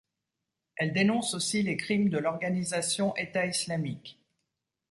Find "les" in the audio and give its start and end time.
1.61-1.77